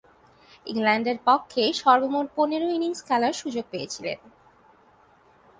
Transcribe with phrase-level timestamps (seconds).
[0.65, 4.19] ইংল্যান্ডের পক্ষে সর্বমোট পনের ইনিংস খেলার সুযোগ পেয়েছিলেন।